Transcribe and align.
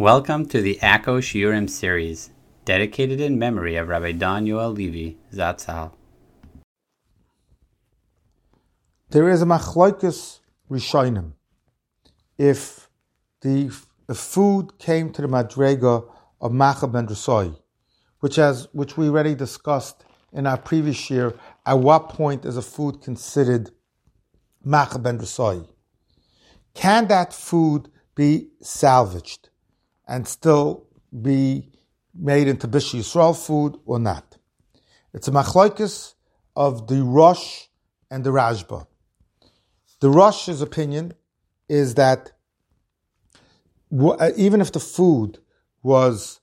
Welcome 0.00 0.46
to 0.46 0.62
the 0.62 0.78
Akko 0.80 1.18
Shiurim 1.20 1.68
series, 1.68 2.30
dedicated 2.64 3.20
in 3.20 3.38
memory 3.38 3.76
of 3.76 3.88
Rabbi 3.88 4.12
Don 4.12 4.46
Yoel 4.46 4.74
Levi, 4.74 5.18
Zatzal. 5.30 5.92
There 9.10 9.28
is 9.28 9.42
a 9.42 9.44
machloikus 9.44 10.38
rishonim. 10.70 11.34
If 12.38 12.88
the 13.42 13.70
food 14.14 14.78
came 14.78 15.12
to 15.12 15.20
the 15.20 15.28
madrega 15.28 16.08
of 16.40 16.50
Macha 16.50 16.86
ben 16.86 17.06
Drasoi, 17.06 17.58
which 18.20 18.38
which 18.72 18.96
we 18.96 19.10
already 19.10 19.34
discussed 19.34 20.06
in 20.32 20.46
our 20.46 20.56
previous 20.56 21.10
year, 21.10 21.34
at 21.66 21.78
what 21.78 22.08
point 22.08 22.46
is 22.46 22.56
a 22.56 22.62
food 22.62 23.02
considered 23.02 23.70
Macha 24.64 24.98
ben 24.98 25.18
Drasoi? 25.18 25.68
Can 26.72 27.06
that 27.08 27.34
food 27.34 27.90
be 28.14 28.48
salvaged 28.62 29.49
and 30.10 30.28
still 30.28 30.86
be 31.22 31.70
made 32.14 32.48
into 32.48 32.68
Bish 32.68 32.92
Yisrael 32.92 33.34
food 33.34 33.78
or 33.86 33.98
not? 33.98 34.36
It's 35.14 35.28
a 35.28 35.30
machloikus 35.30 36.14
of 36.54 36.88
the 36.88 37.02
Rosh 37.02 37.68
and 38.10 38.22
the 38.24 38.30
Rashba. 38.30 38.86
The 40.00 40.10
Rosh's 40.10 40.60
opinion 40.60 41.14
is 41.68 41.94
that 41.94 42.32
uh, 43.92 44.30
even 44.36 44.60
if 44.60 44.72
the 44.72 44.80
food 44.80 45.38
was 45.82 46.40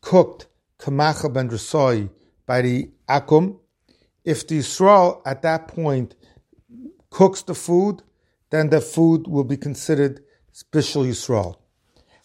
cooked 0.00 0.48
kamacha 0.78 1.32
ben 1.32 1.48
drasoi 1.48 2.10
by 2.46 2.62
the 2.62 2.90
akum, 3.08 3.58
if 4.24 4.46
the 4.46 4.58
Yisrael 4.58 5.20
at 5.26 5.42
that 5.42 5.68
point 5.68 6.14
cooks 7.10 7.42
the 7.42 7.54
food, 7.54 8.02
then 8.50 8.70
the 8.70 8.80
food 8.80 9.26
will 9.26 9.44
be 9.44 9.56
considered 9.56 10.20
Bishul 10.72 11.06
Yisrael. 11.06 11.56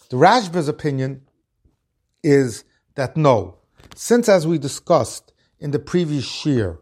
The 0.10 0.18
Rashba's 0.18 0.68
opinion 0.68 1.22
is 2.24 2.64
that 2.96 3.16
no, 3.16 3.60
since 3.96 4.28
as 4.28 4.48
we 4.48 4.58
discussed 4.58 5.34
in 5.60 5.70
the 5.70 5.78
previous 5.78 6.46
year, 6.46 6.80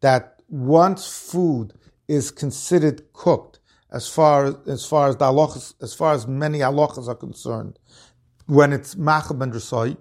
that 0.00 0.42
once 0.48 1.06
food 1.08 1.72
is 2.08 2.32
considered 2.32 3.12
cooked 3.12 3.60
as 3.92 4.08
far 4.08 4.56
as, 4.66 4.84
far 4.84 5.08
as 5.08 5.16
the 5.16 5.74
as 5.80 5.94
far 5.94 6.14
as 6.14 6.26
many 6.26 6.58
halachas 6.58 7.06
are 7.06 7.14
concerned, 7.14 7.78
when 8.46 8.72
it's 8.72 8.96
macha 8.96 9.34
ben 9.34 9.52
drasai. 9.52 9.96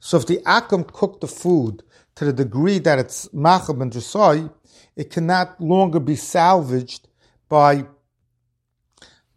So 0.00 0.16
if 0.16 0.26
the 0.26 0.38
akum 0.38 0.92
cooked 0.92 1.20
the 1.20 1.28
food 1.28 1.84
to 2.16 2.24
the 2.24 2.32
degree 2.32 2.80
that 2.80 2.98
it's 2.98 3.32
macha 3.32 3.72
ben 3.72 3.90
drasai, 3.90 4.52
it 4.96 5.10
cannot 5.10 5.60
longer 5.60 6.00
be 6.00 6.16
salvaged 6.16 7.06
by 7.48 7.86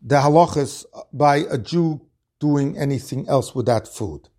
the 0.02 0.16
halachas 0.16 0.86
by 1.14 1.38
a 1.52 1.58
Jew 1.60 2.02
doing 2.40 2.78
anything 2.78 3.28
else 3.28 3.54
with 3.54 3.66
that 3.66 3.88
food. 3.88 4.30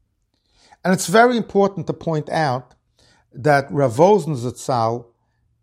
And 0.84 0.94
it's 0.94 1.06
very 1.06 1.36
important 1.36 1.86
to 1.86 1.92
point 1.92 2.28
out 2.30 2.74
that 3.32 3.70
Rav 3.70 3.96
Zatzal 3.96 5.06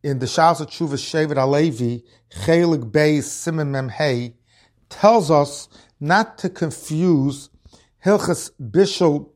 in 0.03 0.19
the 0.19 0.25
Shas 0.25 0.61
Tshuva 0.61 0.93
Shevet 0.93 1.35
HaLevi, 1.35 2.03
Chelik 2.30 2.91
Beis 2.91 3.23
Simon 3.23 3.71
Mem 3.71 3.89
Hey, 3.89 4.35
tells 4.89 5.31
us 5.31 5.67
not 5.99 6.38
to 6.38 6.49
confuse 6.49 7.49
Hilchas 8.05 8.52
Bishul 8.61 9.30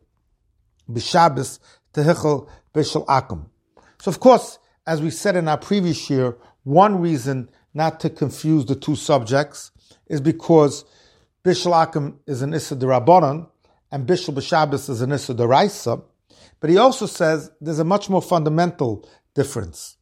B'Shabbos 0.89 1.59
to 1.94 2.02
Hilchel 2.02 2.47
Bishul 2.73 3.05
Akum. 3.07 3.47
So, 3.99 4.09
of 4.09 4.19
course, 4.19 4.59
as 4.85 5.02
we 5.02 5.09
said 5.09 5.35
in 5.35 5.47
our 5.47 5.57
previous 5.57 6.09
year, 6.09 6.38
one 6.63 7.02
reason 7.02 7.49
not 7.73 7.99
to 8.02 8.09
confuse 8.09 8.66
the 8.66 8.75
two 8.75 8.95
subjects 8.95 9.72
is 10.07 10.22
because 10.22 10.85
Bishul 11.44 11.73
Akum 11.73 12.17
is 12.28 12.44
an 12.44 12.53
Issa 12.53 12.75
Rabbanon 12.75 13.47
and 13.92 14.08
Bishul 14.08 14.36
B'Shabbos 14.36 14.89
is 14.89 15.02
an 15.02 15.11
Issa 15.11 15.34
Raisa. 15.34 16.02
But 16.59 16.70
he 16.70 16.78
also 16.78 17.08
says 17.08 17.50
there's 17.59 17.80
a 17.80 17.84
much 17.84 18.09
more 18.09 18.22
fundamental 18.22 19.09
difference. 19.34 19.97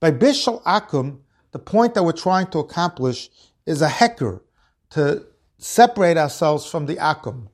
By 0.00 0.10
Bishul 0.10 0.60
Akum, 0.64 1.20
the 1.52 1.60
point 1.60 1.94
that 1.94 2.02
we're 2.02 2.12
trying 2.12 2.48
to 2.48 2.58
accomplish 2.58 3.30
is 3.66 3.82
a 3.82 3.88
hecker 3.88 4.42
to 4.90 5.26
separate 5.58 6.16
ourselves 6.16 6.66
from 6.66 6.86
the 6.86 6.96
Akum. 6.96 7.48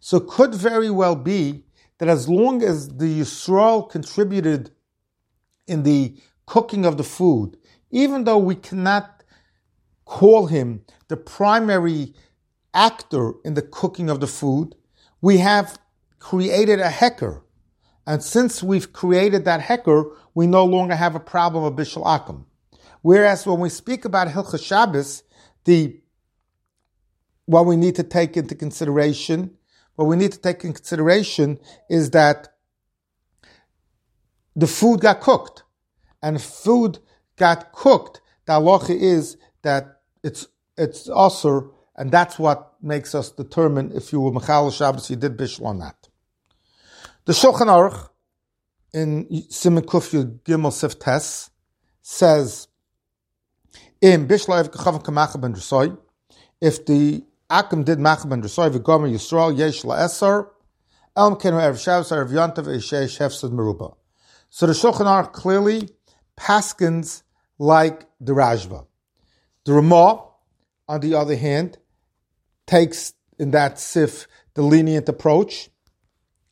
So 0.00 0.16
it 0.16 0.28
could 0.28 0.54
very 0.54 0.90
well 0.90 1.16
be 1.16 1.64
that 1.98 2.08
as 2.08 2.26
long 2.26 2.62
as 2.62 2.88
the 2.96 3.20
Yisrael 3.20 3.90
contributed 3.90 4.70
in 5.66 5.82
the 5.82 6.16
cooking 6.46 6.86
of 6.86 6.96
the 6.96 7.04
food, 7.04 7.58
even 7.90 8.24
though 8.24 8.38
we 8.38 8.54
cannot 8.54 9.22
call 10.06 10.46
him 10.46 10.84
the 11.08 11.16
primary 11.18 12.14
actor 12.74 13.32
in 13.44 13.54
the 13.54 13.62
cooking 13.62 14.10
of 14.10 14.20
the 14.20 14.26
food, 14.26 14.74
we 15.20 15.38
have 15.38 15.78
created 16.18 16.80
a 16.80 16.90
hecker. 16.90 17.42
And 18.06 18.22
since 18.22 18.62
we've 18.62 18.92
created 18.92 19.44
that 19.44 19.60
hecker, 19.60 20.10
we 20.34 20.46
no 20.46 20.64
longer 20.64 20.94
have 20.94 21.14
a 21.14 21.20
problem 21.20 21.64
of 21.64 21.74
Bishul 21.74 22.04
Akum. 22.04 22.44
Whereas 23.02 23.46
when 23.46 23.60
we 23.60 23.68
speak 23.68 24.04
about 24.04 24.28
Hilchah 24.28 24.62
Shabbos, 24.62 25.22
the 25.64 26.00
what 27.46 27.64
we 27.64 27.76
need 27.76 27.94
to 27.94 28.02
take 28.02 28.36
into 28.36 28.54
consideration, 28.54 29.56
what 29.96 30.06
we 30.06 30.16
need 30.16 30.32
to 30.32 30.38
take 30.38 30.64
in 30.64 30.72
consideration 30.74 31.58
is 31.88 32.10
that 32.10 32.48
the 34.54 34.66
food 34.66 35.00
got 35.00 35.20
cooked. 35.20 35.62
And 36.22 36.42
food 36.42 36.98
got 37.36 37.72
cooked, 37.72 38.20
the 38.44 38.54
halacha 38.54 38.90
is 38.90 39.36
that 39.62 40.00
it's 40.22 40.48
it's 40.76 41.08
usher, 41.08 41.64
and 41.98 42.12
that's 42.12 42.38
what 42.38 42.74
makes 42.80 43.12
us 43.12 43.30
determine 43.30 43.90
if 43.92 44.12
you 44.12 44.20
were 44.20 44.30
Mechal 44.30 44.72
Shabbos, 44.72 45.10
you 45.10 45.16
did 45.16 45.36
Bishul 45.36 45.62
or 45.62 45.74
not. 45.74 46.08
The 47.24 47.32
Shulchan 47.32 47.66
Aruch 47.66 48.08
in 48.94 49.42
Simon 49.50 49.82
Kufyu 49.82 50.38
Gimel 50.42 50.72
Sif 50.72 51.00
Tes 51.00 51.50
says, 52.00 52.68
in 54.00 54.28
Bishlav 54.28 54.70
Kachav 54.70 55.02
Kamach 55.02 55.38
ben 55.40 55.52
Drasoy, 55.52 55.98
if 56.60 56.86
the 56.86 57.24
Akim 57.50 57.82
did 57.82 57.98
Mach 57.98 58.26
ben 58.28 58.42
Drasoy 58.42 58.70
v'gomer 58.70 59.12
Yisrael 59.12 59.58
yesh 59.58 59.82
la'esar, 59.82 60.48
elm 61.16 61.34
kenu 61.34 61.60
erev 61.60 61.82
Shabbos 61.82 62.12
erev 62.12 62.30
Yontav 62.30 62.66
eishesh 62.66 63.18
hefsed 63.18 63.50
meruba. 63.50 63.96
So 64.50 64.68
the 64.68 64.72
Shulchan 64.72 65.06
Aruch 65.06 65.32
clearly 65.32 65.88
paskins 66.38 67.24
like 67.58 68.06
the 68.20 68.34
Rashba. 68.34 68.86
The 69.64 69.72
Ramah, 69.72 70.26
on 70.86 71.00
the 71.00 71.14
other 71.14 71.34
hand, 71.34 71.76
takes 72.68 73.14
in 73.40 73.50
that 73.50 73.80
sif 73.80 74.28
the 74.54 74.62
lenient 74.62 75.08
approach, 75.08 75.70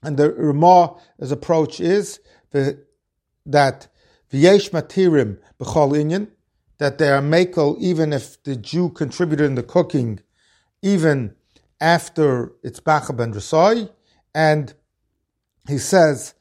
and 0.03 0.16
the 0.16 0.31
Ramah's 0.31 1.31
approach 1.31 1.81
is 1.81 2.21
that 2.53 3.88
v'yesh 4.32 4.71
matirim 4.71 5.38
b'chol 5.60 5.93
inyan, 5.93 6.28
that 6.78 6.99
they 6.99 7.10
are 7.10 7.22
makel 7.22 7.77
even 7.78 8.12
if 8.12 8.43
the 8.44 8.56
Jew 8.56 8.91
contributed 8.91 9.47
in 9.47 9.54
the 9.54 9.62
cooking, 9.62 10.21
even 10.82 11.34
after 11.81 12.53
it's 12.62 12.81
macha 12.84 13.12
ben 13.12 13.33
drasai, 13.33 13.91
and 14.34 14.75
he 15.69 15.78
says 15.78 16.34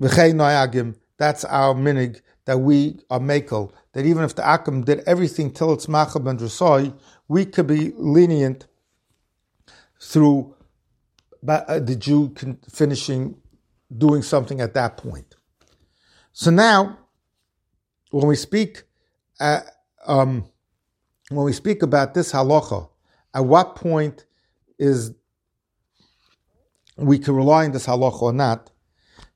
v'chei 0.00 0.32
noyagim. 0.32 0.96
That's 1.18 1.44
our 1.44 1.74
minig 1.74 2.20
that 2.44 2.58
we 2.58 3.00
are 3.10 3.20
makel. 3.20 3.72
That 3.92 4.06
even 4.06 4.22
if 4.22 4.34
the 4.36 4.48
akim 4.48 4.84
did 4.84 5.00
everything 5.06 5.50
till 5.50 5.72
it's 5.72 5.88
macha 5.88 6.20
ben 6.20 6.38
drasai, 6.38 6.94
we 7.30 7.46
could 7.46 7.68
be 7.68 7.92
lenient 7.96 8.66
through 10.00 10.52
uh, 11.46 11.78
the 11.78 11.94
Jew 11.94 12.34
finishing 12.68 13.36
doing 13.96 14.22
something 14.22 14.60
at 14.60 14.74
that 14.74 14.96
point. 14.96 15.36
So 16.32 16.50
now, 16.50 16.98
when 18.10 18.26
we 18.26 18.34
speak, 18.34 18.82
uh, 19.38 19.60
um, 20.08 20.44
when 21.28 21.44
we 21.44 21.52
speak 21.52 21.84
about 21.84 22.14
this 22.14 22.32
halacha, 22.32 22.88
at 23.32 23.44
what 23.44 23.76
point 23.76 24.26
is 24.76 25.12
we 26.96 27.16
can 27.16 27.36
rely 27.36 27.64
on 27.64 27.70
this 27.70 27.86
halacha 27.86 28.22
or 28.22 28.32
not? 28.32 28.72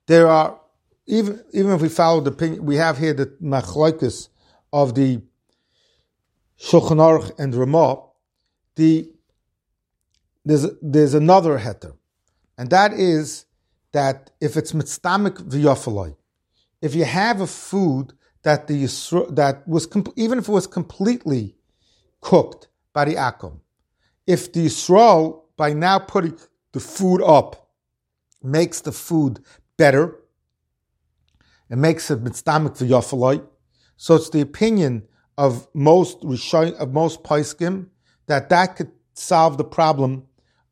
There 0.08 0.26
are 0.26 0.60
even 1.06 1.44
even 1.52 1.70
if 1.70 1.80
we 1.80 1.88
follow 1.88 2.20
the 2.20 2.32
opinion, 2.32 2.64
we 2.64 2.74
have 2.74 2.98
here 2.98 3.14
the 3.14 3.26
machloikus 3.40 4.30
of 4.72 4.96
the 4.96 5.22
Shulchan 6.64 6.96
Aruch 6.96 7.38
and 7.38 7.54
Ramah. 7.54 8.00
The 8.76 9.10
there's 10.46 10.66
there's 10.80 11.12
another 11.12 11.58
heter, 11.58 11.94
and 12.56 12.70
that 12.70 12.94
is 12.94 13.44
that 13.92 14.30
if 14.40 14.56
it's 14.56 14.72
mitztamik 14.72 15.36
v'yafaloi, 15.50 16.16
if 16.80 16.94
you 16.94 17.04
have 17.04 17.42
a 17.42 17.46
food 17.46 18.14
that 18.44 18.66
the 18.66 18.86
that 19.30 19.68
was 19.68 19.86
even 20.16 20.38
if 20.38 20.48
it 20.48 20.52
was 20.52 20.66
completely 20.66 21.54
cooked 22.22 22.68
by 22.94 23.04
the 23.04 23.14
akum, 23.14 23.60
if 24.26 24.50
the 24.52 24.66
Yisrael 24.66 25.42
by 25.58 25.74
now 25.74 25.98
putting 25.98 26.38
the 26.72 26.80
food 26.80 27.22
up 27.22 27.68
makes 28.42 28.80
the 28.80 28.92
food 28.92 29.38
better, 29.76 30.16
it 31.68 31.76
makes 31.76 32.10
it 32.10 32.24
mitztamik 32.24 32.78
v'yafaloi. 32.78 33.46
So 33.96 34.14
it's 34.14 34.30
the 34.30 34.40
opinion 34.40 35.06
of 35.36 35.68
most 35.74 36.24
of 36.24 36.92
most 36.92 37.22
paiskim 37.22 37.88
that 38.26 38.48
that 38.48 38.76
could 38.76 38.92
solve 39.14 39.58
the 39.58 39.64
problem 39.64 40.24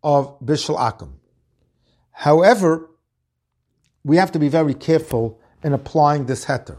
of 0.02 0.38
Bishul 0.40 0.78
Akum. 0.78 1.12
However, 2.10 2.90
we 4.04 4.16
have 4.16 4.32
to 4.32 4.38
be 4.38 4.48
very 4.48 4.74
careful 4.74 5.40
in 5.62 5.72
applying 5.72 6.26
this 6.26 6.44
heter. 6.46 6.78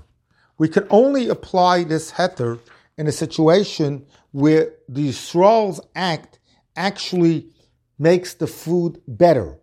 We 0.58 0.68
can 0.68 0.86
only 0.90 1.30
apply 1.30 1.84
this 1.84 2.12
heter 2.12 2.60
in 2.98 3.08
a 3.08 3.12
situation 3.12 4.06
where 4.32 4.74
the 4.88 5.10
Yisrael's 5.10 5.82
act 5.96 6.40
actually 6.76 7.50
makes 7.98 8.34
the 8.34 8.48
food 8.48 9.02
better. 9.08 9.58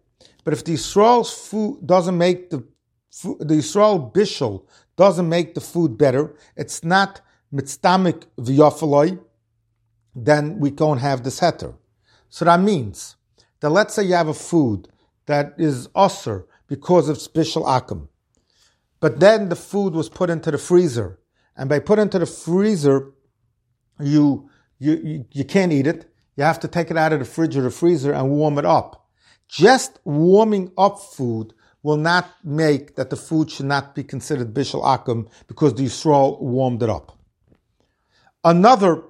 But 0.44 0.54
if 0.54 0.64
the 0.64 0.74
Yisrael's 0.74 1.32
food 1.32 1.86
doesn't 1.86 2.16
make 2.16 2.50
the 2.50 2.64
the 3.22 3.56
Yisrael 3.56 4.12
bishul 4.12 4.66
doesn't 4.96 5.28
make 5.28 5.54
the 5.54 5.60
food 5.60 5.98
better, 5.98 6.34
it's 6.56 6.84
not 6.84 7.20
mitztamik 7.52 8.24
v'yafaloi, 8.38 9.18
then 10.14 10.58
we 10.58 10.70
don't 10.70 10.98
have 10.98 11.22
this 11.24 11.40
heter. 11.40 11.74
So 12.28 12.44
that 12.44 12.60
means 12.60 13.16
that 13.60 13.70
let's 13.70 13.94
say 13.94 14.04
you 14.04 14.14
have 14.14 14.28
a 14.28 14.34
food 14.34 14.88
that 15.26 15.54
is 15.58 15.88
usser 15.88 16.44
because 16.68 17.08
of 17.08 17.16
bishul 17.18 17.64
akum, 17.64 18.08
but 19.00 19.20
then 19.20 19.48
the 19.48 19.56
food 19.56 19.94
was 19.94 20.08
put 20.08 20.30
into 20.30 20.50
the 20.50 20.58
freezer, 20.58 21.18
and 21.56 21.68
by 21.68 21.78
put 21.78 21.98
into 21.98 22.18
the 22.18 22.26
freezer, 22.26 23.12
you 23.98 24.48
you, 24.78 24.92
you, 25.04 25.24
you 25.30 25.44
can't 25.44 25.72
eat 25.72 25.86
it. 25.86 26.10
You 26.36 26.44
have 26.44 26.58
to 26.60 26.68
take 26.68 26.90
it 26.90 26.96
out 26.96 27.12
of 27.12 27.18
the 27.18 27.24
fridge 27.26 27.56
or 27.56 27.62
the 27.62 27.70
freezer 27.70 28.12
and 28.12 28.30
warm 28.30 28.58
it 28.58 28.64
up. 28.64 29.08
Just 29.46 29.98
warming 30.04 30.72
up 30.78 30.98
food 30.98 31.52
will 31.82 31.98
not 31.98 32.26
make 32.42 32.96
that 32.96 33.10
the 33.10 33.16
food 33.16 33.50
should 33.50 33.66
not 33.66 33.94
be 33.94 34.02
considered 34.02 34.54
bishul 34.54 34.82
akum 34.82 35.28
because 35.48 35.74
the 35.74 35.84
Yisrael 35.84 36.40
warmed 36.40 36.82
it 36.82 36.88
up. 36.88 37.19
Another 38.42 39.02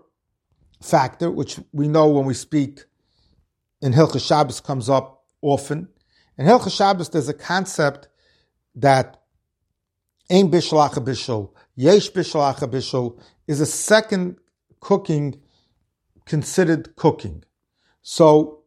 factor, 0.83 1.31
which 1.31 1.61
we 1.73 1.89
know 1.89 2.09
when 2.09 2.25
we 2.25 2.35
speak 2.35 2.85
in 3.81 3.93
Hilchah 3.93 4.27
Shabbos 4.27 4.61
comes 4.61 4.89
up 4.91 5.25
often. 5.41 5.89
In 6.37 6.47
Hilchah 6.47 6.77
Shabbos, 6.77 7.11
there's 7.11 7.29
a 7.29 7.35
concept 7.35 8.09
that 8.75 9.23
Ein 10.31 10.51
Bishul 10.51 10.89
Bishul, 11.05 11.53
Yesh 11.77 12.11
Bishul 12.11 12.55
Bishul 12.71 13.21
is 13.47 13.61
a 13.61 13.67
second 13.67 14.37
cooking 14.81 15.41
considered 16.25 16.97
cooking. 16.97 17.45
So 18.03 18.63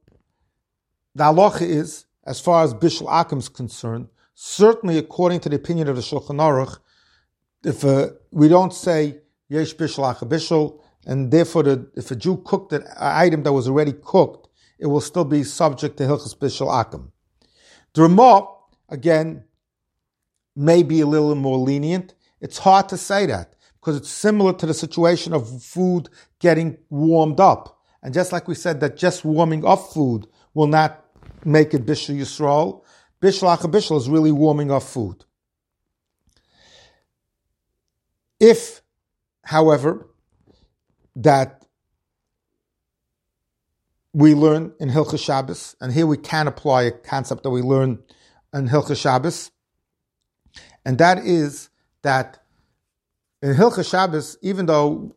the 1.15 1.23
halacha 1.25 1.61
is, 1.61 2.05
as 2.25 2.39
far 2.39 2.63
as 2.63 2.73
Bishul 2.73 3.07
Akim 3.09 3.39
is 3.39 3.49
concerned, 3.49 4.07
certainly 4.33 4.97
according 4.97 5.39
to 5.41 5.49
the 5.49 5.55
opinion 5.55 5.87
of 5.87 5.95
the 5.95 6.01
Shulchan 6.01 6.39
Aruch, 6.39 6.79
if 7.63 7.85
uh, 7.85 8.09
we 8.31 8.49
don't 8.49 8.73
say 8.73 9.19
Yesh 9.49 9.75
Bishul 9.75 10.15
Bishul, 10.27 10.79
and 11.05 11.31
therefore 11.31 11.63
the, 11.63 11.91
if 11.95 12.11
a 12.11 12.15
Jew 12.15 12.37
cooked 12.45 12.73
an 12.73 12.85
item 12.99 13.43
that 13.43 13.53
was 13.53 13.67
already 13.67 13.93
cooked, 13.93 14.49
it 14.79 14.87
will 14.87 15.01
still 15.01 15.25
be 15.25 15.43
subject 15.43 15.97
to 15.97 16.03
Hilchas 16.03 16.37
Bishul 16.37 16.71
Akim. 16.71 17.11
The 17.93 18.47
again, 18.89 19.43
may 20.55 20.83
be 20.83 21.01
a 21.01 21.05
little 21.07 21.35
more 21.35 21.57
lenient. 21.57 22.13
It's 22.41 22.57
hard 22.59 22.89
to 22.89 22.97
say 22.97 23.25
that 23.27 23.55
because 23.79 23.97
it's 23.97 24.09
similar 24.09 24.53
to 24.53 24.65
the 24.65 24.73
situation 24.73 25.33
of 25.33 25.61
food 25.61 26.09
getting 26.39 26.77
warmed 26.89 27.39
up. 27.39 27.81
And 28.01 28.13
just 28.13 28.31
like 28.31 28.47
we 28.47 28.55
said 28.55 28.79
that 28.81 28.97
just 28.97 29.25
warming 29.25 29.65
up 29.65 29.79
food 29.93 30.27
will 30.53 30.67
not 30.67 31.05
make 31.45 31.73
it 31.73 31.85
Bishul 31.85 32.17
Yisrael, 32.17 32.83
Bishul 33.21 33.57
Bishul 33.57 33.97
is 33.97 34.09
really 34.09 34.31
warming 34.31 34.71
up 34.71 34.83
food. 34.83 35.25
If, 38.39 38.81
however, 39.43 40.07
that 41.15 41.65
we 44.13 44.35
learn 44.35 44.73
in 44.79 44.89
Hilchah 44.89 45.19
Shabbos, 45.19 45.75
and 45.81 45.91
here 45.91 46.07
we 46.07 46.17
can 46.17 46.47
apply 46.47 46.83
a 46.83 46.91
concept 46.91 47.43
that 47.43 47.49
we 47.49 47.61
learn 47.61 47.99
in 48.53 48.67
Hilchah 48.67 48.99
Shabbos, 48.99 49.51
and 50.85 50.97
that 50.97 51.19
is 51.19 51.69
that 52.03 52.43
in 53.41 53.55
Hilchah 53.55 53.89
Shabbos, 53.89 54.37
even 54.41 54.67
though 54.67 55.15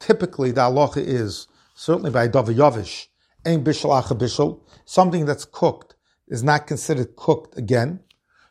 typically 0.00 0.50
the 0.50 0.62
halacha 0.62 0.98
is 0.98 1.46
certainly 1.74 2.10
by 2.10 2.28
Davi 2.28 2.54
Yavish, 2.54 3.06
Ein 3.46 3.62
Bishul 3.62 3.90
Acha 3.90 4.18
Bishul, 4.18 4.60
something 4.84 5.26
that's 5.26 5.44
cooked 5.44 5.94
is 6.28 6.42
not 6.42 6.66
considered 6.66 7.16
cooked 7.16 7.56
again. 7.56 8.00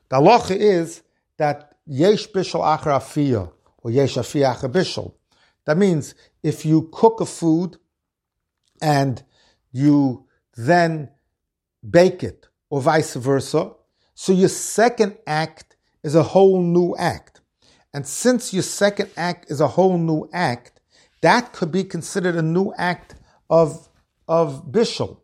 The 0.10 0.18
halacha 0.18 0.56
is 0.56 1.04
that 1.38 1.76
Yesh 1.86 2.28
Bishul 2.28 2.62
Acha 2.62 3.00
Afiyah, 3.00 3.52
or 3.80 3.92
Yesh 3.92 4.16
Afiyah 4.16 4.56
Acha 4.56 4.72
Bishul. 4.72 5.14
That 5.68 5.78
means 5.78 6.16
if 6.42 6.66
you 6.66 6.90
cook 6.94 7.20
a 7.20 7.26
food 7.26 7.78
and 8.82 9.22
you 9.72 10.26
then 10.56 11.10
bake 11.88 12.24
it, 12.24 12.48
or 12.70 12.82
vice 12.82 13.16
versa, 13.16 13.72
so 14.16 14.34
your 14.34 14.50
second 14.50 15.18
act 15.28 15.76
is 16.04 16.16
a 16.16 16.24
whole 16.24 16.62
new 16.62 16.96
act. 16.98 17.42
And 17.94 18.08
since 18.08 18.54
your 18.54 18.64
second 18.64 19.10
act 19.18 19.52
is 19.52 19.62
a 19.62 19.68
whole 19.68 19.98
new 19.98 20.30
act, 20.34 20.80
that 21.22 21.52
could 21.52 21.72
be 21.72 21.84
considered 21.84 22.36
a 22.36 22.42
new 22.42 22.74
act 22.78 23.16
of, 23.50 23.90
of 24.28 24.72
Bishul. 24.72 25.20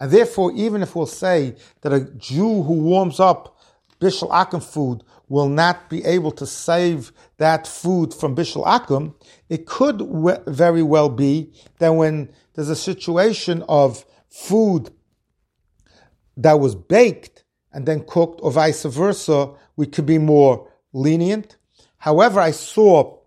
And 0.00 0.10
therefore, 0.10 0.52
even 0.54 0.82
if 0.82 0.96
we'll 0.96 1.06
say 1.06 1.54
that 1.82 1.92
a 1.92 2.00
Jew 2.16 2.62
who 2.62 2.74
warms 2.74 3.20
up 3.20 3.53
Bishul 4.04 4.30
Akum 4.30 4.62
food 4.62 5.02
will 5.28 5.48
not 5.48 5.88
be 5.88 6.04
able 6.04 6.30
to 6.32 6.46
save 6.46 7.10
that 7.38 7.66
food 7.66 8.12
from 8.12 8.36
Bishul 8.36 8.66
Akum, 8.66 9.14
it 9.48 9.64
could 9.64 10.02
very 10.46 10.82
well 10.82 11.08
be 11.08 11.52
that 11.78 11.88
when 11.88 12.30
there's 12.52 12.68
a 12.68 12.76
situation 12.76 13.64
of 13.66 14.04
food 14.28 14.90
that 16.36 16.60
was 16.60 16.74
baked 16.74 17.44
and 17.72 17.86
then 17.86 18.04
cooked, 18.06 18.40
or 18.42 18.52
vice 18.52 18.84
versa, 18.84 19.50
we 19.76 19.86
could 19.86 20.06
be 20.06 20.18
more 20.18 20.70
lenient. 20.92 21.56
However, 21.98 22.40
I 22.40 22.50
saw 22.50 23.18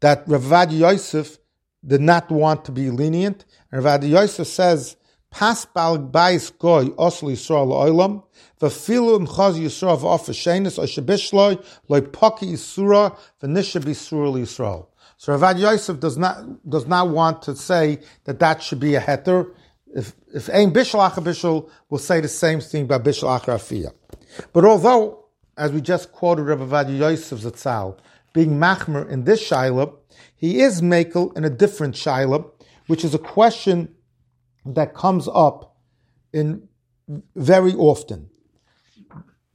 that 0.00 0.26
Ravad 0.26 0.76
Yosef 0.76 1.38
did 1.84 2.00
not 2.00 2.30
want 2.30 2.64
to 2.66 2.72
be 2.72 2.90
lenient. 2.90 3.44
And 3.72 3.82
Ravad 3.82 4.08
Yosef 4.08 4.46
says, 4.46 4.96
Pas 5.30 5.66
bal 5.74 5.98
bais 5.98 6.50
goy 6.58 6.90
osli 6.96 7.32
Yisrael 7.32 7.72
oilam, 7.72 8.22
v'filu 8.60 9.16
im 9.20 9.26
chaz 9.26 9.58
Yisrael 9.58 9.98
v'of 9.98 10.26
v'shenis 10.26 10.78
o 10.78 10.82
shebishloi 10.82 11.62
loy 11.88 12.00
poki 12.00 12.52
Yisura 12.52 13.16
v'nisha 13.42 13.80
b'Yisrael 13.80 14.40
Yisrael. 14.40 14.86
So 15.16 15.36
Ravad 15.36 15.58
Yosef 15.58 16.00
does 16.00 16.16
not, 16.16 16.68
does 16.68 16.86
not 16.86 17.08
want 17.08 17.42
to 17.42 17.54
say 17.54 18.00
that 18.24 18.38
that 18.40 18.62
should 18.62 18.80
be 18.80 18.94
a 18.94 19.00
heter. 19.00 19.50
If, 19.94 20.14
if 20.32 20.48
ein 20.48 20.72
bishul 20.72 21.00
acha 21.06 21.22
bishul, 21.22 21.68
will 21.90 21.98
say 21.98 22.20
the 22.20 22.28
same 22.28 22.60
thing 22.60 22.86
by 22.86 22.98
bishul 22.98 23.28
acha 23.28 23.54
afiyah. 23.54 23.92
But 24.52 24.64
although 24.64 25.26
as 25.56 25.72
we 25.72 25.80
just 25.82 26.10
quoted 26.10 26.44
Rabbi 26.44 26.64
Ovadia 26.64 26.98
Yosef 26.98 27.40
Zatzal, 27.40 27.98
being 28.32 28.52
Machmer 28.52 29.08
in 29.10 29.24
this 29.24 29.46
Shaila, 29.46 29.92
he 30.34 30.60
is 30.60 30.80
Makel 30.80 31.36
in 31.36 31.44
a 31.44 31.50
different 31.50 31.94
Shaila, 31.94 32.50
which 32.86 33.04
is 33.04 33.14
a 33.14 33.18
question 33.18 33.94
that 34.64 34.94
comes 34.94 35.28
up 35.32 35.76
in 36.32 36.68
very 37.34 37.74
often. 37.74 38.30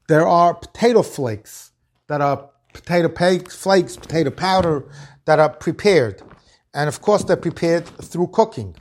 There 0.08 0.28
are 0.28 0.54
potato 0.54 1.02
flakes 1.02 1.72
that 2.08 2.22
are 2.22 2.50
potato 2.74 3.10
flakes, 3.50 3.96
potato 3.96 4.30
powder 4.30 4.86
that 5.26 5.40
are 5.40 5.50
prepared. 5.50 6.22
And 6.74 6.88
of 6.88 7.02
course, 7.02 7.24
they're 7.24 7.38
prepared 7.38 7.88
through 7.88 8.28
cooking. 8.28 8.76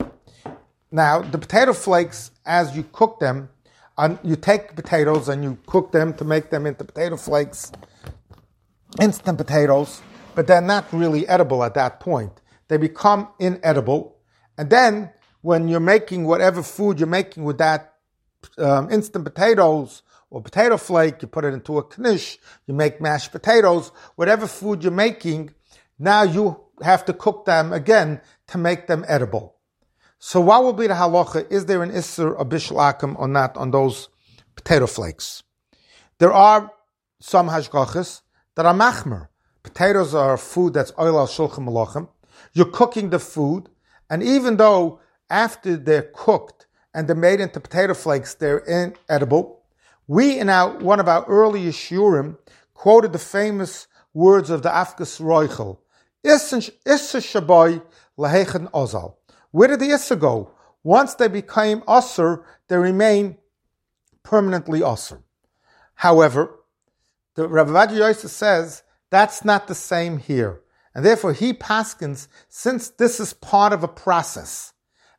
Now, 0.90 1.23
the 1.23 1.38
potato 1.38 1.73
flakes, 1.73 2.31
as 2.45 2.76
you 2.76 2.85
cook 2.93 3.21
them, 3.21 3.49
you 4.23 4.37
take 4.37 4.75
potatoes 4.75 5.28
and 5.28 5.45
you 5.45 5.59
cook 5.66 5.93
them 5.93 6.12
to 6.14 6.25
make 6.25 6.50
them 6.50 6.66
into 6.66 6.85
potato 6.85 7.16
flakes, 7.16 7.71
instant 9.00 9.38
potatoes, 9.38 10.02
but 10.35 10.47
they're 10.47 10.61
not 10.61 10.93
really 10.93 11.26
edible 11.28 11.62
at 11.62 11.75
that 11.75 12.00
point. 12.00 12.40
They 12.69 12.76
become 12.76 13.28
inedible. 13.38 14.16
And 14.59 14.69
then 14.71 15.11
when 15.45 15.69
you're 15.69 15.79
making 15.79 16.25
whatever 16.25 16.63
food 16.63 16.99
you're 16.99 17.07
making 17.07 17.45
with 17.45 17.59
that 17.59 17.97
um, 18.57 18.91
instant 18.91 19.27
potatoes 19.27 20.03
or 20.31 20.41
potato 20.41 20.79
flake, 20.79 21.21
you 21.21 21.29
put 21.29 21.45
it 21.45 21.53
into 21.53 21.79
a 21.79 21.83
knish, 21.99 22.39
you 22.67 22.73
make 22.73 22.99
mashed 22.99 23.31
potatoes, 23.31 23.93
whatever 24.17 24.47
food 24.47 24.83
you're 24.83 24.91
making, 24.91 25.53
now 25.99 26.23
you 26.23 26.59
have 26.83 27.05
to 27.05 27.13
cook 27.13 27.45
them 27.45 27.75
again 27.75 28.23
to 28.47 28.57
make 28.57 28.87
them 28.87 29.05
edible. 29.07 29.57
So 30.19 30.41
what 30.41 30.65
will 30.65 30.73
be 30.73 30.87
the 30.87 30.95
halacha? 30.95 31.53
Is 31.53 31.67
there 31.67 31.83
an 31.83 31.91
isser 31.91 32.35
of 32.35 32.49
bishul 32.49 32.79
akum 32.79 33.15
or 33.19 33.29
not 33.29 33.55
on 33.59 33.71
those 33.71 34.09
potato 34.57 34.87
flakes? 34.87 35.43
There 36.21 36.33
are 36.33 36.73
some 37.21 37.51
hashgachas 37.51 38.23
that 38.55 38.65
are 38.65 38.73
machmer. 38.73 39.29
Potatoes 39.63 40.15
are 40.15 40.39
food 40.39 40.73
that's 40.73 40.93
oil 40.99 41.19
al 41.19 41.27
shulchan 41.27 41.69
malachim. 41.69 42.09
You're 42.55 42.71
cooking 42.71 43.11
the 43.11 43.19
food, 43.19 43.69
and 44.09 44.23
even 44.23 44.57
though 44.57 45.01
after 45.31 45.76
they're 45.76 46.11
cooked 46.14 46.66
and 46.93 47.09
they're 47.09 47.16
made 47.16 47.40
into 47.40 47.61
potato 47.61 47.95
flakes, 47.95 48.35
they're 48.35 48.59
inedible. 48.59 49.62
We, 50.07 50.38
in 50.38 50.49
our, 50.49 50.78
one 50.78 51.00
of 51.00 51.09
our 51.09 51.25
early 51.25 51.64
shurim, 51.66 52.38
quoted 52.75 53.12
the 53.12 53.19
famous 53.19 53.87
words 54.12 54.50
of 54.50 54.62
the 54.62 54.69
Avkas 54.69 55.21
Roichel, 55.21 55.78
Issa 56.23 57.19
Shaboy 57.19 57.83
Lahechen 58.19 58.71
Ozal. 58.71 59.14
Where 59.50 59.69
did 59.69 59.81
the 59.81 59.90
Issa 59.90 60.16
go? 60.16 60.54
once 60.85 61.14
they 61.14 61.28
became 61.28 61.81
usr, 61.81 62.45
they 62.69 62.76
remain 62.76 63.37
permanently 64.23 64.81
usr. 64.81 65.21
However, 65.97 66.61
the 67.35 67.49
Rav 67.49 67.93
Yosef 67.93 68.31
says 68.31 68.83
that's 69.11 69.45
not 69.45 69.66
the 69.66 69.75
same 69.75 70.19
here. 70.19 70.61
And 70.95 71.04
therefore 71.04 71.33
he 71.33 71.52
paskins, 71.52 72.28
since 72.49 72.88
this 72.88 73.19
is 73.19 73.33
part 73.33 73.73
of 73.73 73.83
a 73.83 73.88
process, 73.88 74.74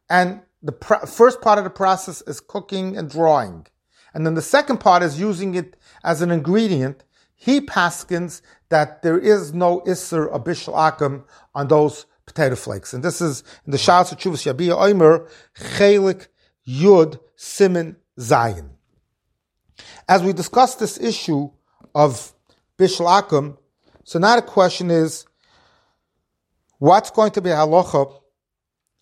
and 0.10 0.42
the 0.62 0.72
pr- 0.72 1.06
first 1.06 1.42
part 1.42 1.58
of 1.58 1.64
the 1.64 1.70
process 1.70 2.22
is 2.24 2.40
cooking 2.40 2.98
and 2.98 3.10
drawing, 3.10 3.68
and 4.14 4.26
then 4.26 4.34
the 4.34 4.42
second 4.42 4.80
part 4.80 5.04
is 5.04 5.20
using 5.20 5.56
it 5.56 5.76
as 6.04 6.22
an 6.22 6.32
ingredient, 6.32 7.04
he 7.36 7.60
paskins 7.60 8.42
that 8.70 9.02
there 9.02 9.20
is 9.20 9.54
no 9.54 9.82
Isser 9.82 10.30
of 10.30 10.46
Bishul 10.46 10.74
Akum 10.74 11.26
on 11.54 11.68
those 11.68 12.06
potato 12.26 12.56
flakes. 12.56 12.94
And 12.94 13.04
this 13.04 13.22
is 13.22 13.44
in 13.66 13.72
the 13.72 13.78
Shas 13.78 14.12
of 14.12 14.18
Chuvas 14.18 14.52
Yabia 14.52 14.90
Omer, 14.90 15.28
Chelik 15.54 16.28
Yud 16.68 17.20
Simin 17.36 17.98
Zayin. 18.18 18.70
As 20.08 20.24
we 20.24 20.32
discuss 20.32 20.76
this 20.76 20.98
issue 21.00 21.50
of 21.94 22.34
Bishul 22.78 23.08
Akum, 23.08 23.58
so 24.06 24.18
now 24.18 24.38
the 24.38 24.42
question 24.42 24.90
is, 24.90 25.26
what's 26.78 27.12
going 27.12 27.32
to 27.32 27.42
be 27.42 27.50
halacha 27.50 28.22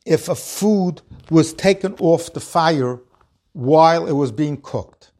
if 0.05 0.29
a 0.29 0.35
food 0.35 1.01
was 1.29 1.53
taken 1.53 1.93
off 1.99 2.33
the 2.33 2.39
fire 2.39 2.99
while 3.53 4.07
it 4.07 4.13
was 4.13 4.31
being 4.31 4.61
cooked? 4.61 5.11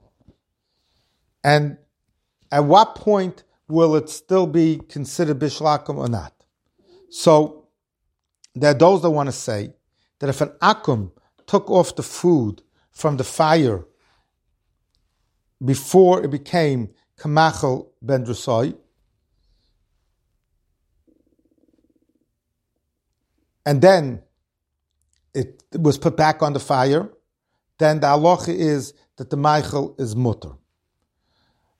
And 1.43 1.77
at 2.51 2.65
what 2.65 2.95
point 2.95 3.43
will 3.67 3.95
it 3.95 4.09
still 4.09 4.47
be 4.47 4.81
considered 4.89 5.39
bishlakum 5.39 5.97
or 5.97 6.07
not? 6.07 6.33
So 7.09 7.67
there 8.55 8.71
are 8.71 8.77
those 8.77 9.01
that 9.01 9.09
want 9.09 9.27
to 9.27 9.33
say 9.33 9.73
that 10.19 10.29
if 10.29 10.41
an 10.41 10.49
akum 10.61 11.11
took 11.47 11.69
off 11.69 11.95
the 11.95 12.03
food 12.03 12.61
from 12.91 13.17
the 13.17 13.23
fire 13.23 13.85
before 15.63 16.23
it 16.23 16.29
became 16.29 16.89
kamachel 17.17 17.87
ben 18.01 18.25
and 23.65 23.81
then 23.81 24.21
it 25.33 25.63
was 25.77 25.97
put 25.97 26.15
back 26.15 26.41
on 26.41 26.53
the 26.53 26.59
fire, 26.59 27.09
then 27.79 27.99
the 27.99 28.07
halacha 28.07 28.53
is 28.53 28.93
that 29.17 29.29
the 29.29 29.37
Michael 29.37 29.95
is 29.97 30.15
mutter. 30.15 30.51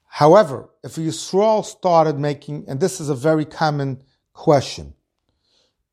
However, 0.08 0.70
if 0.84 0.98
a 0.98 1.02
Yisrael 1.02 1.66
started 1.66 2.20
making, 2.20 2.66
and 2.68 2.80
this 2.80 3.00
is 3.00 3.10
a 3.10 3.16
very 3.16 3.46
common 3.46 4.04
question, 4.34 4.94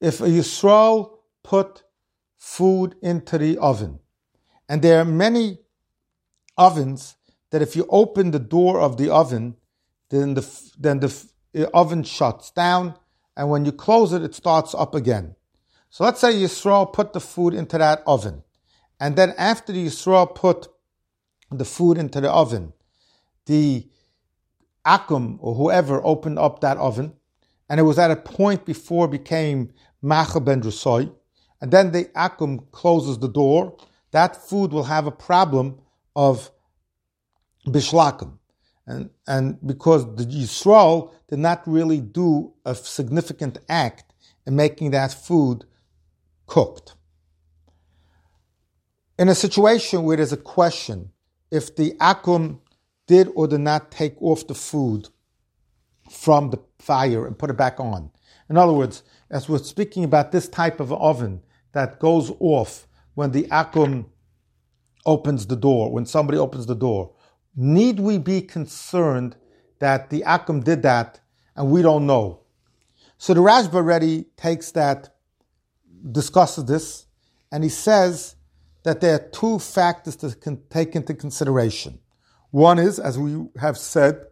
if 0.00 0.20
a 0.20 0.24
Yisrael 0.24 1.18
put 1.42 1.84
food 2.36 2.96
into 3.02 3.38
the 3.38 3.58
oven, 3.58 4.00
and 4.68 4.82
there 4.82 5.00
are 5.00 5.04
many 5.06 5.58
ovens 6.56 7.16
that 7.50 7.62
if 7.62 7.74
you 7.74 7.86
open 7.88 8.30
the 8.30 8.38
door 8.38 8.80
of 8.80 8.96
the 8.96 9.10
oven, 9.10 9.56
then 10.10 10.34
the 10.34 10.72
then 10.78 11.00
the 11.00 11.70
oven 11.72 12.02
shuts 12.02 12.50
down, 12.50 12.94
and 13.36 13.48
when 13.50 13.64
you 13.64 13.72
close 13.72 14.12
it, 14.12 14.22
it 14.22 14.34
starts 14.34 14.74
up 14.74 14.94
again. 14.94 15.34
So 15.90 16.04
let's 16.04 16.20
say 16.20 16.32
Yisrael 16.32 16.92
put 16.92 17.12
the 17.12 17.20
food 17.20 17.52
into 17.52 17.76
that 17.76 18.02
oven, 18.06 18.44
and 19.00 19.16
then 19.16 19.34
after 19.36 19.72
Yisrael 19.72 20.32
put 20.32 20.68
the 21.50 21.64
food 21.64 21.98
into 21.98 22.20
the 22.20 22.30
oven, 22.30 22.72
the 23.46 23.88
Akum 24.86 25.38
or 25.40 25.56
whoever 25.56 26.00
opened 26.04 26.38
up 26.38 26.60
that 26.60 26.76
oven, 26.76 27.14
and 27.68 27.80
it 27.80 27.82
was 27.82 27.98
at 27.98 28.12
a 28.12 28.16
point 28.16 28.64
before 28.64 29.06
it 29.06 29.10
became 29.10 29.72
Macha 30.00 30.40
Drusoy, 30.40 31.12
and 31.60 31.72
then 31.72 31.90
the 31.90 32.04
Akum 32.16 32.70
closes 32.70 33.18
the 33.18 33.28
door, 33.28 33.76
that 34.12 34.36
food 34.36 34.72
will 34.72 34.84
have 34.84 35.08
a 35.08 35.12
problem 35.12 35.80
of 36.14 36.52
Bishlakim. 37.66 38.38
And, 38.86 39.10
and 39.26 39.58
because 39.66 40.04
the 40.16 40.24
Yisrael 40.24 41.12
did 41.28 41.40
not 41.40 41.62
really 41.66 42.00
do 42.00 42.52
a 42.64 42.74
significant 42.74 43.58
act 43.68 44.12
in 44.46 44.56
making 44.56 44.92
that 44.92 45.12
food 45.12 45.64
cooked. 46.50 46.94
In 49.18 49.28
a 49.28 49.34
situation 49.34 50.02
where 50.02 50.16
there's 50.16 50.32
a 50.32 50.36
question 50.36 51.12
if 51.50 51.76
the 51.76 51.92
Akum 52.00 52.58
did 53.06 53.28
or 53.34 53.46
did 53.46 53.60
not 53.60 53.90
take 53.90 54.20
off 54.20 54.46
the 54.46 54.54
food 54.54 55.08
from 56.10 56.50
the 56.50 56.58
fire 56.78 57.26
and 57.26 57.38
put 57.38 57.50
it 57.50 57.56
back 57.56 57.78
on. 57.78 58.10
In 58.48 58.56
other 58.56 58.72
words, 58.72 59.02
as 59.30 59.48
we're 59.48 59.58
speaking 59.58 60.04
about 60.04 60.32
this 60.32 60.48
type 60.48 60.80
of 60.80 60.92
oven 60.92 61.40
that 61.72 62.00
goes 62.00 62.32
off 62.40 62.88
when 63.14 63.30
the 63.30 63.44
akum 63.44 64.06
opens 65.06 65.46
the 65.46 65.56
door, 65.56 65.92
when 65.92 66.06
somebody 66.06 66.38
opens 66.38 66.66
the 66.66 66.74
door, 66.74 67.12
need 67.54 68.00
we 68.00 68.18
be 68.18 68.40
concerned 68.40 69.36
that 69.78 70.10
the 70.10 70.22
akum 70.26 70.62
did 70.64 70.82
that 70.82 71.20
and 71.56 71.70
we 71.70 71.82
don't 71.82 72.06
know? 72.06 72.40
So 73.18 73.34
the 73.34 73.40
Rashba 73.40 73.74
already 73.74 74.26
takes 74.36 74.72
that, 74.72 75.14
discusses 76.12 76.64
this, 76.64 77.06
and 77.52 77.62
he 77.64 77.70
says 77.70 78.36
that 78.84 79.00
there 79.00 79.14
are 79.14 79.28
two 79.30 79.58
factors 79.58 80.16
to 80.16 80.34
take 80.70 80.96
into 80.96 81.14
consideration. 81.14 81.98
One 82.50 82.78
is, 82.78 82.98
as 82.98 83.18
we 83.18 83.46
have 83.60 83.78
said, 83.78 84.24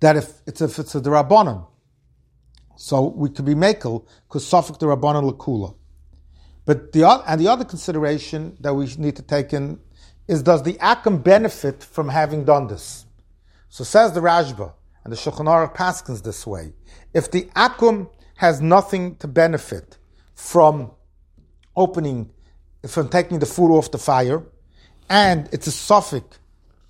that 0.00 0.16
if 0.16 0.32
it's 0.46 0.60
if 0.60 0.78
it's 0.78 0.94
a 0.94 1.00
derabanan, 1.00 1.66
so 2.76 3.08
we 3.08 3.30
could 3.30 3.44
be 3.44 3.54
makel 3.54 4.06
because 4.26 4.44
suffik 4.44 4.78
derabanan 4.78 5.30
lakula. 5.30 5.76
But 6.64 6.92
the 6.92 7.04
and 7.26 7.40
the 7.40 7.48
other 7.48 7.64
consideration 7.64 8.56
that 8.60 8.74
we 8.74 8.86
need 8.96 9.16
to 9.16 9.22
take 9.22 9.52
in 9.52 9.78
is 10.26 10.42
does 10.42 10.62
the 10.62 10.74
akum 10.74 11.22
benefit 11.22 11.82
from 11.82 12.08
having 12.08 12.44
done 12.44 12.66
this? 12.66 13.06
So 13.68 13.84
says 13.84 14.12
the 14.12 14.20
Rashba 14.20 14.72
and 15.04 15.12
the 15.12 15.16
Shulchan 15.16 15.46
Aruch 15.46 15.74
paskins 15.74 16.22
this 16.22 16.46
way: 16.46 16.72
if 17.14 17.30
the 17.30 17.44
akum 17.54 18.08
has 18.42 18.60
nothing 18.60 19.14
to 19.14 19.28
benefit 19.28 19.98
from 20.34 20.90
opening, 21.76 22.28
from 22.88 23.08
taking 23.08 23.38
the 23.38 23.46
food 23.46 23.70
off 23.70 23.92
the 23.92 23.98
fire, 23.98 24.42
and 25.08 25.48
it's 25.52 25.68
a 25.68 25.70
suffix 25.70 26.40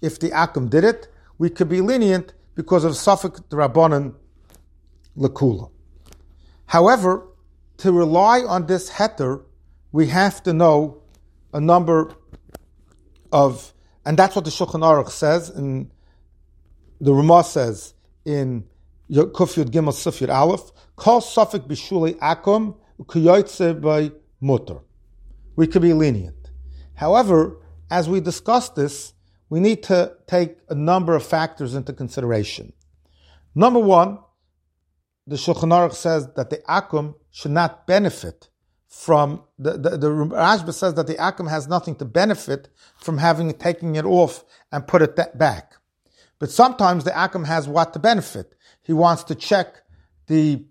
if 0.01 0.19
the 0.19 0.31
Akum 0.31 0.71
did 0.71 0.83
it, 0.83 1.09
we 1.37 1.51
could 1.51 1.69
be 1.69 1.83
lenient 1.83 2.33
because 2.55 2.85
of 2.85 2.97
suffix 2.97 3.39
Rabbanan 3.51 4.15
Lakula. 5.15 5.71
However, 6.65 7.29
to 7.77 7.93
rely 7.93 8.41
on 8.41 8.65
this 8.65 8.89
heter, 8.89 9.43
we 9.93 10.07
have 10.07 10.43
to 10.45 10.55
know 10.55 11.03
a 11.53 11.61
number 11.61 12.15
of, 13.31 13.75
and 14.07 14.19
that's 14.19 14.35
what 14.35 14.47
the 14.47 14.51
Shulchan 14.51 14.81
Aruch 14.81 15.11
says, 15.11 15.51
and 15.51 15.91
the 16.99 17.13
Ramah 17.13 17.45
says 17.45 17.93
in 18.25 18.65
Kufyud 19.13 19.71
Gimel 19.71 19.93
Sufyud 19.93 20.33
Aleph, 20.33 20.73
call 20.97 21.21
suffix 21.21 21.65
bishuli 21.65 22.15
akum 22.19 22.77
kuyoytze 23.01 23.81
by 23.81 24.13
mutter. 24.41 24.79
We 25.57 25.67
could 25.67 25.83
be 25.83 25.93
lenient. 25.93 26.51
However, 26.95 27.59
as 27.91 28.09
we 28.09 28.21
discuss 28.21 28.71
this, 28.71 29.13
we 29.51 29.61
need 29.61 29.83
to 29.85 30.15
take 30.27 30.57
a 30.71 30.75
number 30.75 31.15
of 31.15 31.25
factors 31.25 31.75
into 31.75 31.93
consideration. 31.93 32.73
Number 33.55 33.81
one, 33.81 34.19
the 35.27 35.37
Shulchan 35.37 35.71
Aruch 35.71 35.95
says 35.95 36.29
that 36.37 36.51
the 36.51 36.59
akum 36.69 37.15
should 37.31 37.51
not 37.51 37.87
benefit 37.87 38.49
from 38.89 39.43
the, 39.59 39.73
the, 39.73 39.97
the 39.97 40.09
Rashba 40.09 40.73
says 40.73 40.95
that 40.95 41.07
the 41.07 41.15
akum 41.15 41.49
has 41.49 41.69
nothing 41.69 41.97
to 41.97 42.05
benefit 42.05 42.69
from 42.97 43.19
having 43.19 43.53
taking 43.55 43.97
it 43.97 44.05
off 44.05 44.45
and 44.71 44.87
put 44.87 45.03
it 45.03 45.17
back. 45.39 45.75
But 46.39 46.51
sometimes 46.51 47.05
the 47.05 47.11
akum 47.11 47.47
has 47.47 47.69
what 47.69 47.93
to 47.93 47.99
benefit. 47.99 48.55
He 48.83 48.93
wants 48.93 49.25
to 49.25 49.35
check 49.35 49.83
the 50.27 50.65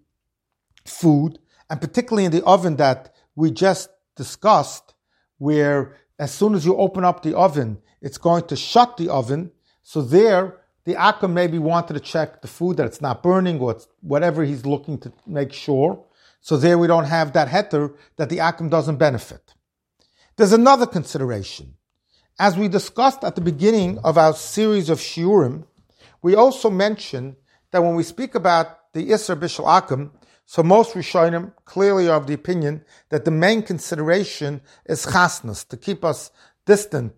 food, 0.86 1.40
and 1.70 1.80
particularly 1.80 2.26
in 2.26 2.32
the 2.32 2.44
oven 2.44 2.76
that 2.78 3.14
we 3.36 3.52
just 3.52 3.90
discussed, 4.16 4.94
where 5.38 5.96
as 6.20 6.34
soon 6.34 6.54
as 6.54 6.66
you 6.66 6.76
open 6.78 7.04
up 7.04 7.24
the 7.24 7.36
oven, 7.36 7.80
it's 8.02 8.18
going 8.18 8.46
to 8.48 8.56
shut 8.56 8.98
the 8.98 9.10
oven. 9.10 9.52
So 9.84 10.02
there, 10.02 10.58
the 10.86 10.96
Akum 10.96 11.32
maybe 11.34 11.58
wanted 11.58 11.94
to 11.94 12.00
check 12.00 12.42
the 12.42 12.48
food 12.48 12.78
that 12.78 12.86
it's 12.86 13.02
not 13.02 13.24
burning 13.24 13.60
or 13.60 13.80
whatever 14.02 14.44
he's 14.44 14.66
looking 14.66 14.98
to 15.00 15.12
make 15.26 15.54
sure. 15.54 16.04
So 16.42 16.58
there 16.58 16.78
we 16.78 16.88
don't 16.88 17.06
have 17.06 17.34
that 17.34 17.48
heter 17.48 17.96
that 18.18 18.30
the 18.30 18.38
Akum 18.38 18.70
doesn't 18.70 18.98
benefit. 18.98 19.54
There's 20.36 20.54
another 20.54 20.88
consideration. 20.88 21.76
As 22.40 22.58
we 22.58 22.68
discussed 22.68 23.24
at 23.24 23.36
the 23.36 23.42
beginning 23.42 24.00
of 24.00 24.18
our 24.18 24.34
series 24.34 24.90
of 24.90 25.00
Shiurim, 25.00 25.66
we 26.22 26.36
also 26.36 26.70
mentioned 26.70 27.36
that 27.72 27.84
when 27.84 27.96
we 27.96 28.04
speak 28.04 28.36
about 28.36 28.92
the 28.94 29.10
Isser 29.10 29.40
Bishul 29.40 29.66
Akum, 29.66 30.12
so 30.46 30.64
most 30.64 30.94
Rishonim 30.96 31.54
clearly 31.66 32.10
are 32.10 32.18
of 32.18 32.28
the 32.28 32.34
opinion 32.34 32.84
that 33.10 33.24
the 33.24 33.32
main 33.32 33.64
consideration 33.64 34.62
is 34.86 35.06
chasnus, 35.06 35.64
to 35.66 35.78
keep 35.78 36.04
us 36.04 36.32
distant 36.66 37.14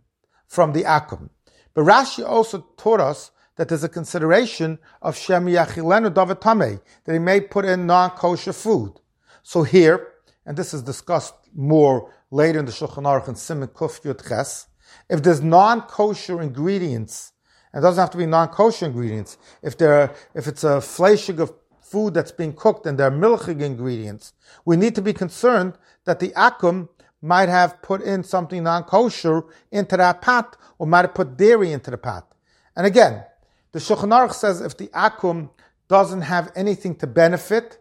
from 0.47 0.73
the 0.73 0.83
akum. 0.83 1.29
But 1.73 1.85
Rashi 1.85 2.23
also 2.23 2.67
taught 2.77 2.99
us 2.99 3.31
that 3.55 3.69
there's 3.69 3.83
a 3.83 3.89
consideration 3.89 4.77
of 5.01 5.17
Shem 5.17 5.45
Yachilenu 5.47 6.13
Davatame, 6.13 6.81
that 7.05 7.13
he 7.13 7.19
may 7.19 7.41
put 7.41 7.65
in 7.65 7.87
non-kosher 7.87 8.53
food. 8.53 8.93
So 9.41 9.63
here, 9.63 10.09
and 10.45 10.55
this 10.55 10.73
is 10.73 10.83
discussed 10.83 11.35
more 11.55 12.11
later 12.31 12.59
in 12.59 12.65
the 12.65 12.71
Shulchan 12.71 13.03
Aruch 13.03 13.27
and 13.27 13.37
Simon 13.37 13.67
Kuf 13.69 14.01
Yud 14.01 14.27
Ches. 14.27 14.67
If 15.09 15.23
there's 15.23 15.41
non-kosher 15.41 16.41
ingredients, 16.41 17.32
it 17.73 17.81
doesn't 17.81 18.01
have 18.01 18.11
to 18.11 18.17
be 18.17 18.25
non-kosher 18.25 18.85
ingredients, 18.85 19.37
if 19.61 19.77
there, 19.77 20.13
if 20.33 20.47
it's 20.47 20.63
a 20.63 20.77
fleshig 20.77 21.39
of 21.39 21.53
food 21.81 22.13
that's 22.13 22.31
being 22.31 22.53
cooked 22.53 22.85
and 22.85 22.97
there 22.97 23.07
are 23.07 23.11
milchig 23.11 23.61
ingredients, 23.61 24.33
we 24.65 24.75
need 24.75 24.95
to 24.95 25.01
be 25.01 25.13
concerned 25.13 25.77
that 26.05 26.19
the 26.19 26.29
akum 26.29 26.89
might 27.21 27.49
have 27.49 27.81
put 27.81 28.01
in 28.01 28.23
something 28.23 28.63
non-kosher 28.63 29.43
into 29.71 29.95
that 29.95 30.21
pot, 30.21 30.57
or 30.77 30.85
might 30.85 31.05
have 31.05 31.13
put 31.13 31.37
dairy 31.37 31.71
into 31.71 31.89
the 31.89 31.97
pot. 31.97 32.27
And 32.75 32.85
again, 32.85 33.23
the 33.71 33.79
Shulchan 33.79 34.09
Aruch 34.09 34.33
says 34.33 34.59
if 34.59 34.75
the 34.75 34.87
akum 34.87 35.49
doesn't 35.87 36.21
have 36.21 36.51
anything 36.55 36.95
to 36.95 37.07
benefit, 37.07 37.79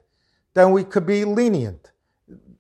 then 0.54 0.70
we 0.70 0.84
could 0.84 1.06
be 1.06 1.24
lenient 1.24 1.90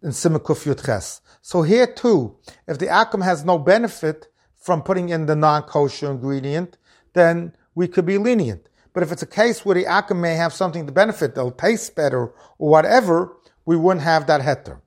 in 0.02 0.10
Simakuf 0.10 0.64
Yudches. 0.64 1.20
So 1.40 1.62
here 1.62 1.86
too, 1.86 2.36
if 2.66 2.78
the 2.78 2.86
akum 2.86 3.22
has 3.22 3.44
no 3.44 3.58
benefit 3.58 4.28
from 4.56 4.82
putting 4.82 5.10
in 5.10 5.26
the 5.26 5.36
non-kosher 5.36 6.10
ingredient, 6.10 6.78
then 7.14 7.54
we 7.74 7.88
could 7.88 8.06
be 8.06 8.18
lenient. 8.18 8.68
But 8.92 9.02
if 9.02 9.12
it's 9.12 9.22
a 9.22 9.26
case 9.26 9.64
where 9.64 9.74
the 9.74 9.84
akum 9.84 10.20
may 10.20 10.34
have 10.34 10.52
something 10.52 10.86
to 10.86 10.92
benefit, 10.92 11.34
they'll 11.34 11.50
taste 11.50 11.94
better 11.96 12.32
or 12.58 12.68
whatever, 12.68 13.36
we 13.64 13.76
wouldn't 13.76 14.04
have 14.04 14.26
that 14.26 14.42
heter. 14.42 14.80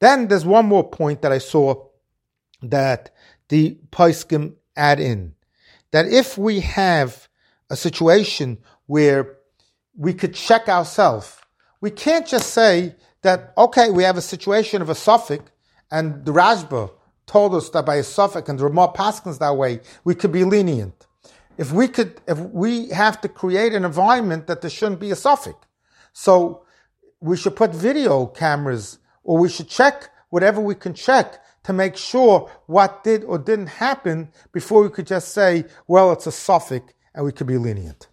Then 0.00 0.28
there's 0.28 0.46
one 0.46 0.66
more 0.66 0.88
point 0.88 1.22
that 1.22 1.32
I 1.32 1.38
saw 1.38 1.86
that 2.62 3.14
the 3.48 3.78
Paiskim 3.90 4.54
add 4.76 5.00
in. 5.00 5.34
That 5.90 6.06
if 6.06 6.38
we 6.38 6.60
have 6.60 7.28
a 7.70 7.76
situation 7.76 8.58
where 8.86 9.36
we 9.96 10.12
could 10.12 10.34
check 10.34 10.68
ourselves, 10.68 11.38
we 11.80 11.90
can't 11.90 12.26
just 12.26 12.50
say 12.50 12.94
that, 13.22 13.52
okay, 13.56 13.90
we 13.90 14.02
have 14.04 14.16
a 14.16 14.22
situation 14.22 14.82
of 14.82 14.88
a 14.88 14.94
suffix, 14.94 15.50
and 15.90 16.24
the 16.24 16.32
Rashba 16.32 16.90
told 17.26 17.54
us 17.54 17.70
that 17.70 17.86
by 17.86 17.96
a 17.96 18.02
suffix, 18.02 18.48
and 18.48 18.58
the 18.58 18.68
more 18.68 18.92
paskins 18.92 19.38
that 19.38 19.56
way, 19.56 19.80
we 20.04 20.14
could 20.14 20.32
be 20.32 20.44
lenient. 20.44 21.06
If 21.56 21.72
we 21.72 21.88
could, 21.88 22.20
if 22.26 22.38
we 22.38 22.88
have 22.90 23.20
to 23.22 23.28
create 23.28 23.72
an 23.74 23.84
environment 23.84 24.46
that 24.46 24.60
there 24.60 24.70
shouldn't 24.70 25.00
be 25.00 25.10
a 25.10 25.16
suffix. 25.16 25.58
So 26.12 26.64
we 27.20 27.36
should 27.36 27.56
put 27.56 27.72
video 27.74 28.26
cameras 28.26 28.98
or 29.22 29.38
we 29.38 29.48
should 29.48 29.68
check 29.68 30.10
whatever 30.30 30.60
we 30.60 30.74
can 30.74 30.94
check 30.94 31.42
to 31.64 31.72
make 31.72 31.96
sure 31.96 32.50
what 32.66 33.04
did 33.04 33.24
or 33.24 33.38
didn't 33.38 33.68
happen 33.68 34.30
before 34.52 34.82
we 34.82 34.90
could 34.90 35.06
just 35.06 35.28
say, 35.28 35.64
well, 35.86 36.12
it's 36.12 36.26
a 36.26 36.32
suffix 36.32 36.92
and 37.14 37.24
we 37.24 37.32
could 37.32 37.46
be 37.46 37.56
lenient. 37.56 38.08